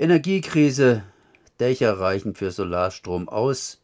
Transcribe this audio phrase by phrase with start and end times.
[0.00, 1.02] Energiekrise.
[1.58, 3.80] Dächer reichen für Solarstrom aus.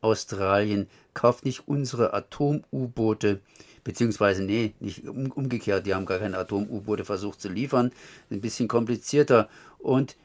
[0.00, 3.40] Australien kauft nicht unsere Atom-U-Boote,
[3.82, 7.90] beziehungsweise, nee, nicht umgekehrt, die haben gar keine Atom-U-Boote versucht zu liefern.
[8.30, 9.48] Ein bisschen komplizierter.
[9.78, 10.16] Und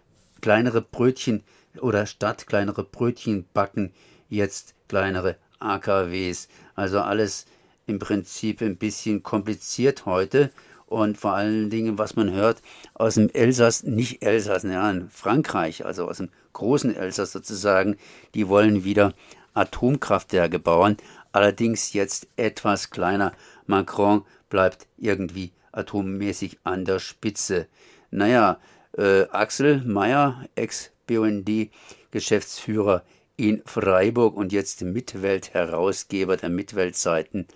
[0.41, 1.43] kleinere Brötchen
[1.79, 3.93] oder statt kleinere Brötchen backen
[4.29, 6.49] jetzt kleinere AKWs.
[6.75, 7.47] Also alles
[7.87, 10.51] im Prinzip ein bisschen kompliziert heute.
[10.91, 12.61] Und vor allen Dingen, was man hört,
[12.95, 17.95] aus dem Elsass, nicht Elsass, ja, Frankreich, also aus dem großen Elsass sozusagen,
[18.35, 19.13] die wollen wieder
[19.53, 20.97] Atomkraftwerke bauen,
[21.31, 23.31] allerdings jetzt etwas kleiner.
[23.67, 27.67] Macron bleibt irgendwie atommäßig an der Spitze.
[28.09, 28.59] Naja,
[28.97, 33.03] äh, Axel Mayer, Ex-BUND-Geschäftsführer
[33.37, 37.47] in Freiburg und jetzt Mitwelt-Herausgeber der Mitweltseiten.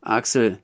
[0.00, 0.60] Axel,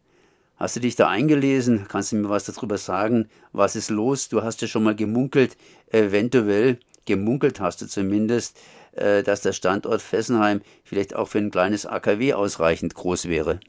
[0.59, 1.87] hast du dich da eingelesen?
[1.89, 3.29] Kannst du mir was darüber sagen?
[3.53, 4.29] Was ist los?
[4.29, 5.57] Du hast ja schon mal gemunkelt,
[5.91, 8.61] eventuell, gemunkelt hast du zumindest,
[8.97, 13.61] äh, dass der Standort Fessenheim vielleicht auch für ein kleines AKW ausreichend groß wäre.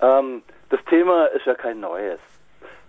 [0.00, 2.18] Ähm, das Thema ist ja kein neues.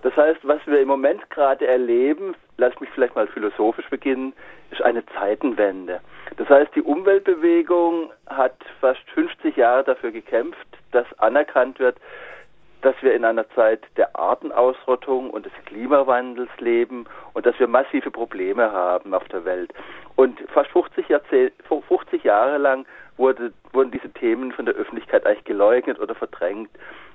[0.02, 4.34] Das heißt, was wir im Moment gerade erleben, lass mich vielleicht mal philosophisch beginnen,
[4.72, 6.02] ist eine Zeitenwende.
[6.36, 11.98] Das heißt, die Umweltbewegung hat fast 50 Jahre dafür gekämpft, dass anerkannt wird,
[12.84, 18.12] dass wir in einer Zeit der Artenausrottung und des Klimawandels leben und dass wir massive
[18.12, 19.74] Probleme haben auf der Welt.
[20.16, 22.86] Und fast 50, Jahrzeh 50 Jahre lang
[23.18, 26.70] wurde, wurden diese Themen von der Öffentlichkeit eigentlich geleugnet oder verdrängt.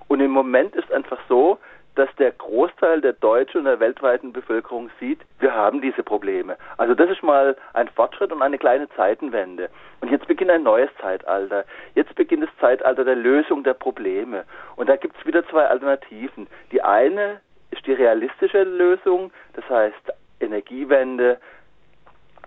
[0.08, 1.58] Und im Moment ist einfach so,
[1.94, 6.56] dass der Großteil der deutschen und der weltweiten Bevölkerung sieht, wir haben diese Probleme.
[6.76, 9.68] Also das ist mal ein Fortschritt und eine kleine Zeitenwende.
[10.00, 11.64] Und jetzt beginnt ein neues Zeitalter.
[11.94, 14.44] Jetzt beginnt das Zeitalter der Lösung der Probleme.
[14.76, 16.46] Und da gibt es wieder zwei Alternativen.
[16.70, 21.38] Die eine ist die realistische Lösung, das heißt Energiewende,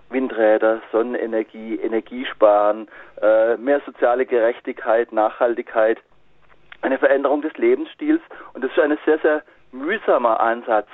[0.09, 2.87] Windräder, Sonnenenergie, Energiesparen,
[3.21, 5.99] äh, mehr soziale Gerechtigkeit, Nachhaltigkeit
[6.81, 8.21] eine Veränderung des Lebensstils
[8.53, 10.87] und das ist ein sehr, sehr mühsamer Ansatz.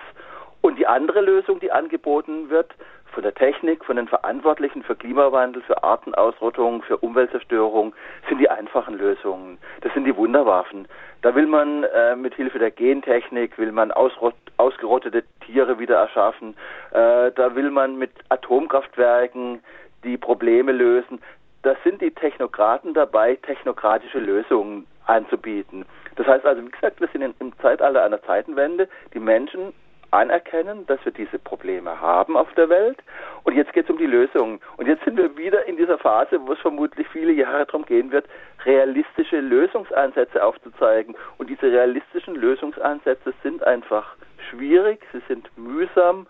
[0.61, 2.73] Und die andere Lösung, die angeboten wird,
[3.17, 7.93] von der Technik, von den Verantwortlichen für Klimawandel, für Artenausrottung, für Umweltzerstörung,
[8.29, 9.57] sind die einfachen Lösungen.
[9.81, 10.87] Das sind die Wunderwaffen.
[11.23, 16.55] Da will man äh, mit Hilfe der Gentechnik, will man ausgerottete Tiere wieder erschaffen.
[16.91, 19.63] Äh, da will man mit Atomkraftwerken
[20.03, 21.19] die Probleme lösen.
[21.63, 25.85] Da sind die Technokraten dabei, technokratische Lösungen anzubieten.
[26.15, 28.87] Das heißt also, wie gesagt, wir sind in, im Zeitalter einer Zeitenwende.
[29.13, 29.73] Die Menschen
[30.11, 32.97] anerkennen, dass wir diese Probleme haben auf der Welt.
[33.43, 34.59] Und jetzt geht es um die Lösung.
[34.77, 38.11] Und jetzt sind wir wieder in dieser Phase, wo es vermutlich viele Jahre darum gehen
[38.11, 38.25] wird,
[38.65, 41.15] realistische Lösungsansätze aufzuzeigen.
[41.37, 44.15] Und diese realistischen Lösungsansätze sind einfach
[44.49, 46.27] schwierig, sie sind mühsam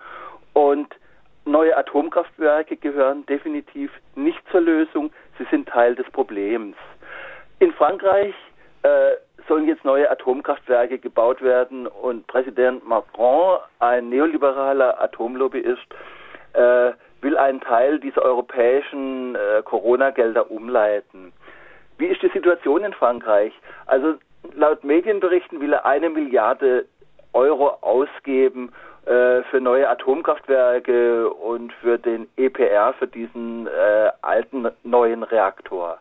[0.54, 0.96] und
[1.46, 6.76] neue Atomkraftwerke gehören definitiv nicht zur Lösung, sie sind Teil des Problems.
[7.60, 8.34] In Frankreich
[9.48, 15.88] sollen jetzt neue Atomkraftwerke gebaut werden und Präsident Macron, ein neoliberaler Atomlobbyist,
[16.54, 21.34] äh, will einen Teil dieser europäischen äh, Corona-Gelder umleiten.
[21.98, 23.54] Wie ist die Situation in Frankreich?
[23.88, 24.16] Also
[24.54, 26.86] laut Medienberichten will er eine Milliarde
[27.34, 28.72] Euro ausgeben
[29.06, 35.98] äh, für neue Atomkraftwerke und für den EPR, für diesen äh, alten neuen Reaktor.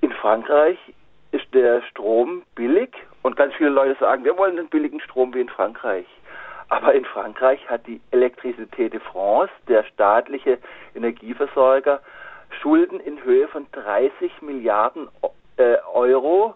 [0.00, 0.78] In Frankreich
[1.32, 2.90] ist der Strom billig
[3.22, 6.06] und ganz viele Leute sagen, wir wollen den billigen Strom wie in Frankreich.
[6.68, 10.58] Aber in Frankreich hat die Electricité de France, der staatliche
[10.94, 12.00] Energieversorger,
[12.60, 15.08] Schulden in Höhe von 30 Milliarden
[15.56, 16.54] äh, Euro.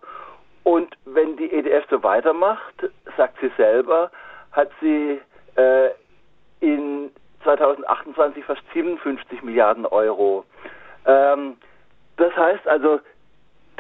[0.65, 2.75] Und wenn die EDF so weitermacht,
[3.17, 4.11] sagt sie selber,
[4.53, 5.21] hat sie
[5.57, 5.91] äh,
[6.61, 7.11] in
[7.45, 10.45] 2028 fast 57 Milliarden Euro.
[11.07, 11.57] Ähm,
[12.17, 13.01] das heißt also,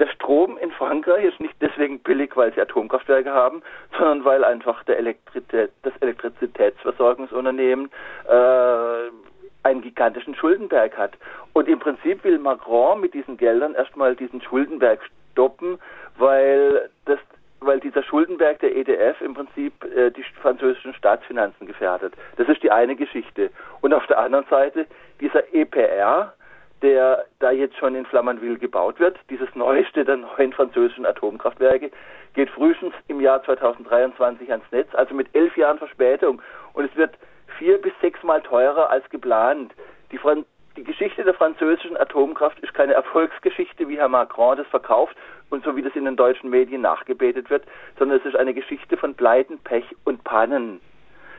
[0.00, 3.62] der Strom in Frankreich ist nicht deswegen billig, weil sie Atomkraftwerke haben,
[3.96, 7.90] sondern weil einfach Elektrizität, das Elektrizitätsversorgungsunternehmen
[8.28, 9.10] äh,
[9.62, 11.12] einen gigantischen Schuldenberg hat.
[11.52, 15.00] Und im Prinzip will Macron mit diesen Geldern erstmal diesen Schuldenberg
[15.32, 15.78] stoppen,
[16.18, 17.18] weil das
[17.62, 22.14] weil dieser Schuldenberg der EDF im Prinzip äh, die französischen Staatsfinanzen gefährdet.
[22.38, 23.50] Das ist die eine Geschichte.
[23.82, 24.86] Und auf der anderen Seite
[25.20, 26.32] dieser EPR,
[26.82, 31.90] der da jetzt schon in Flamanville gebaut wird, dieses neueste der neuen französischen Atomkraftwerke,
[32.34, 36.40] geht frühestens im Jahr 2023 ans Netz, also mit elf Jahren Verspätung.
[36.72, 37.16] Und es wird
[37.58, 39.72] vier bis sechsmal teurer als geplant.
[40.12, 40.44] Die, Fran
[40.76, 45.16] die Geschichte der französischen Atomkraft ist keine Erfolgsgeschichte, wie Herr Macron das verkauft
[45.50, 47.64] und so wie das in den deutschen Medien nachgebetet wird,
[47.98, 50.80] sondern es ist eine Geschichte von Pleiten, Pech und Pannen.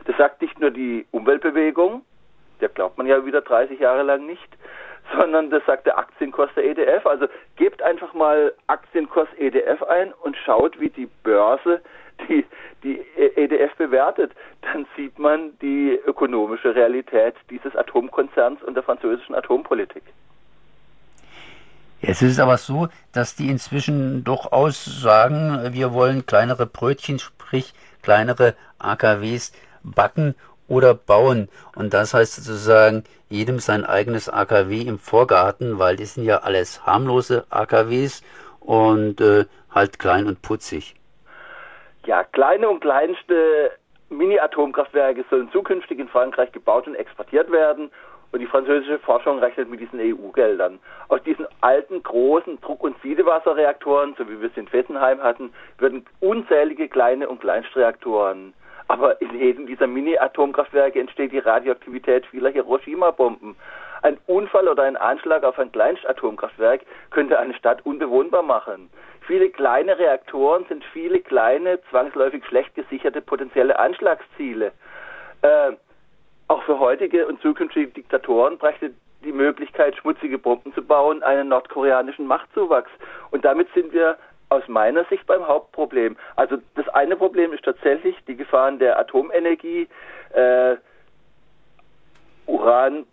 [0.04, 2.04] Das sagt nicht nur die Umweltbewegung,
[2.60, 4.48] Der glaubt man ja wieder 30 Jahre lang nicht,
[5.16, 7.06] sondern das sagt der Aktienkurs der EDF.
[7.06, 7.26] Also
[7.56, 11.80] gebt einfach mal Aktienkurs EDF ein und schaut, wie die Börse
[12.28, 12.44] die,
[12.82, 14.32] die EDF bewertet.
[14.62, 20.02] Dann sieht man die ökonomische Realität dieses Atomkonzerns und der französischen Atompolitik.
[22.00, 27.74] Jetzt ist es aber so, dass die inzwischen durchaus sagen, wir wollen kleinere Brötchen, sprich
[28.02, 29.52] kleinere AKWs
[29.84, 30.34] backen
[30.72, 31.48] oder bauen.
[31.76, 36.86] Und das heißt sozusagen, jedem sein eigenes AKW im Vorgarten, weil die sind ja alles
[36.86, 38.22] harmlose AKWs
[38.60, 40.94] und äh, halt klein und putzig.
[42.06, 43.70] Ja, kleine und kleinste
[44.08, 47.90] Mini-Atomkraftwerke sollen zukünftig in Frankreich gebaut und exportiert werden.
[48.32, 50.78] Und die französische Forschung rechnet mit diesen EU-Geldern.
[51.08, 56.06] Aus diesen alten, großen Druck- und Siedewasserreaktoren, so wie wir es in Fessenheim hatten, würden
[56.20, 58.54] unzählige kleine und Kleinstreaktoren.
[58.88, 63.56] Aber in jedem dieser Mini-Atomkraftwerke entsteht die Radioaktivität vieler Hiroshima-Bomben.
[64.02, 68.90] Ein Unfall oder ein Anschlag auf ein Kleinstatomkraftwerk könnte eine Stadt unbewohnbar machen.
[69.26, 74.72] Viele kleine Reaktoren sind viele kleine, zwangsläufig schlecht gesicherte potenzielle Anschlagsziele.
[75.42, 75.72] Äh,
[76.48, 78.90] auch für heutige und zukünftige Diktatoren brächte
[79.24, 82.90] die Möglichkeit, schmutzige Bomben zu bauen, einen nordkoreanischen Machtzuwachs.
[83.30, 84.16] Und damit sind wir
[84.48, 86.16] aus meiner Sicht beim Hauptproblem.
[86.36, 86.58] Also
[86.92, 89.88] eine Problem ist tatsächlich die Gefahren der Atomenergie,
[90.32, 90.76] äh,
[92.46, 93.06] Uranerzabbau,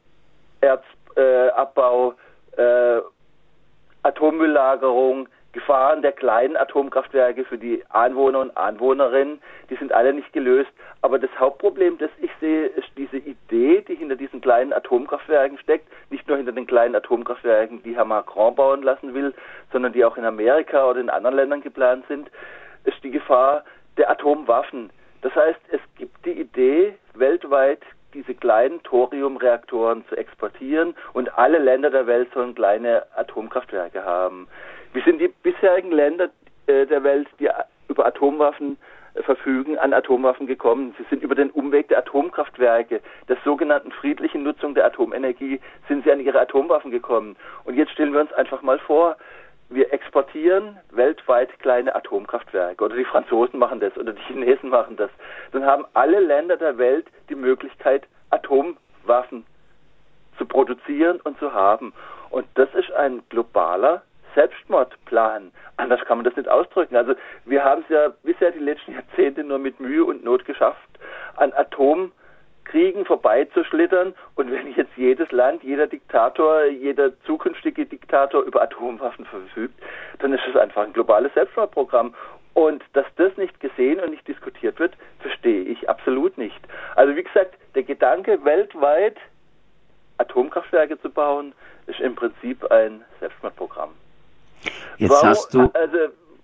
[2.58, 3.02] äh, äh,
[4.04, 10.70] Atommülllagerung, Gefahren der kleinen Atomkraftwerke für die Anwohner und Anwohnerinnen, die sind alle nicht gelöst.
[11.02, 15.88] Aber das Hauptproblem, das ich sehe, ist diese Idee, die hinter diesen kleinen Atomkraftwerken steckt,
[16.12, 19.34] nicht nur hinter den kleinen Atomkraftwerken, die Herr Macron bauen lassen will,
[19.72, 22.30] sondern die auch in Amerika oder in anderen Ländern geplant sind,
[22.86, 23.64] ist die Gefahr
[23.98, 24.90] der Atomwaffen.
[25.22, 27.82] Das heißt, es gibt die Idee, weltweit
[28.14, 34.48] diese kleinen Thoriumreaktoren zu exportieren und alle Länder der Welt sollen kleine Atomkraftwerke haben.
[34.94, 36.30] Wie sind die bisherigen Länder
[36.68, 37.50] äh, der Welt, die
[37.88, 38.78] über Atomwaffen
[39.14, 40.96] äh, verfügen, an Atomwaffen gekommen?
[40.98, 46.12] Sie sind über den Umweg der Atomkraftwerke, der sogenannten friedlichen Nutzung der Atomenergie, sind sie
[46.12, 47.36] an ihre Atomwaffen gekommen.
[47.66, 49.18] Und jetzt stellen wir uns einfach mal vor,
[49.70, 55.12] wir exportieren weltweit kleine Atomkraftwerke oder die Franzosen machen das oder die Chinesen machen das.
[55.52, 59.46] Dann haben alle Länder der Welt die Möglichkeit, Atomwaffen
[60.38, 61.94] zu produzieren und zu haben.
[62.32, 64.02] Und das ist ein globaler
[64.36, 65.52] Selbstmordplan.
[65.78, 66.96] Anders kann man das nicht ausdrücken.
[66.96, 67.14] Also
[67.46, 70.90] wir haben es ja bisher die letzten Jahrzehnte nur mit Mühe und Not geschafft,
[71.36, 71.54] an
[72.70, 74.14] Atomkriegen vorbeizuschlittern.
[74.36, 79.80] Und wenn jetzt jedes Land, jeder Diktator, jeder zukünftige Diktator über Atomwaffen verfügt,
[80.20, 82.14] dann ist es einfach ein globales Selbstmordprogramm.
[82.54, 86.60] Und dass das nicht gesehen und nicht diskutiert wird, verstehe ich absolut nicht.
[86.96, 89.18] Also wie gesagt, der Gedanke, weltweit
[90.18, 91.54] Atomkraftwerke zu bauen,
[91.88, 93.92] ist im Prinzip ein Selbstmordprogramm.
[94.98, 95.72] Jetzt warum, hast du.
[95.74, 95.98] Also,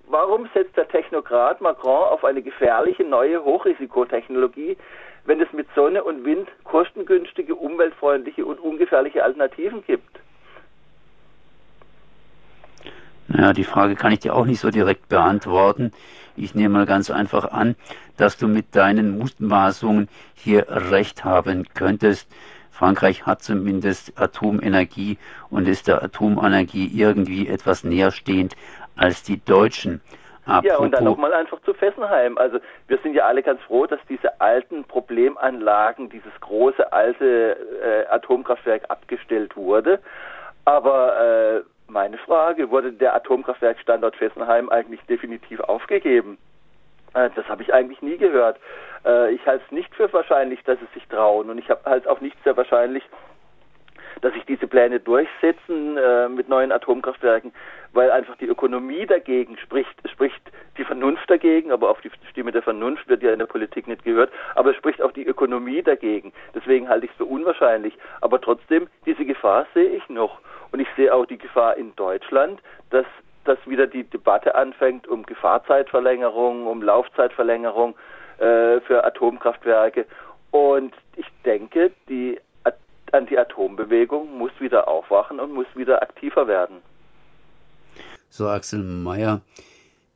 [0.07, 4.77] warum setzt der Technokrat Macron auf eine gefährliche neue Hochrisikotechnologie,
[5.25, 10.19] wenn es mit Sonne und Wind kostengünstige, umweltfreundliche und ungefährliche Alternativen gibt?
[13.27, 15.91] Naja, die Frage kann ich dir auch nicht so direkt beantworten.
[16.37, 17.75] Ich nehme mal ganz einfach an,
[18.17, 22.29] dass du mit deinen Mutmaßungen hier recht haben könntest.
[22.71, 25.17] Frankreich hat zumindest Atomenergie
[25.49, 28.55] und ist der Atomenergie irgendwie etwas näherstehend
[28.95, 30.01] als die Deutschen.
[30.45, 32.37] Apropos ja, und dann nochmal einfach zu Fessenheim.
[32.37, 38.05] Also wir sind ja alle ganz froh, dass diese alten Problemanlagen, dieses große alte äh,
[38.13, 39.99] Atomkraftwerk abgestellt wurde.
[40.65, 46.37] Aber äh, meine Frage, wurde der Atomkraftwerkstandort Fessenheim eigentlich definitiv aufgegeben?
[47.15, 48.57] Äh, das habe ich eigentlich nie gehört.
[49.05, 52.07] Äh, ich halte es nicht für wahrscheinlich, dass es sich trauen und ich halte halt
[52.07, 53.03] auch nicht sehr wahrscheinlich,
[54.21, 57.53] dass sich diese Pläne durchsetzen äh, mit neuen Atomkraftwerken,
[57.93, 60.41] weil einfach die Ökonomie dagegen spricht, spricht
[60.77, 64.03] die Vernunft dagegen, aber auf die Stimme der Vernunft wird ja in der Politik nicht
[64.03, 66.33] gehört, aber es spricht auch die Ökonomie dagegen.
[66.53, 67.97] Deswegen halte ich es für unwahrscheinlich.
[68.21, 70.39] Aber trotzdem, diese Gefahr sehe ich noch.
[70.71, 73.05] Und ich sehe auch die Gefahr in Deutschland, dass
[73.45, 77.95] dass wieder die Debatte anfängt um Gefahrzeitverlängerung, um Laufzeitverlängerung
[78.39, 80.05] äh, für Atomkraftwerke.
[80.51, 82.39] Und ich denke, die
[83.11, 86.77] Anti-Atom-Bewegung muss wieder aufwachen und muss wieder aktiver werden.
[88.29, 89.41] So Axel Mayer,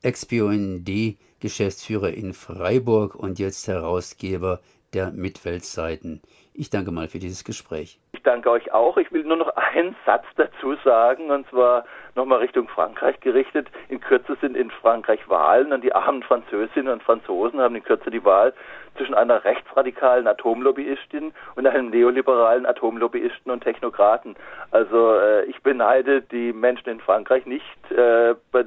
[0.01, 4.59] Ex-BUND, Geschäftsführer in Freiburg und jetzt Herausgeber
[4.93, 6.21] der Mitweltseiten.
[6.53, 7.99] Ich danke mal für dieses Gespräch.
[8.19, 8.97] Ich danke euch auch.
[8.97, 11.85] Ich will nur noch einen Satz dazu sagen, und zwar
[12.15, 13.67] nochmal Richtung Frankreich gerichtet.
[13.87, 18.11] In Kürze sind in Frankreich Wahlen und die armen Französinnen und Franzosen haben in Kürze
[18.11, 18.53] die Wahl
[18.97, 24.35] zwischen einer rechtsradikalen Atomlobbyistin und einem neoliberalen Atomlobbyisten und Technokraten.
[24.71, 28.65] Also äh, ich beneide die Menschen in Frankreich nicht äh, bei,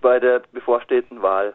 [0.00, 1.54] bei der bevorstehenden Wahl.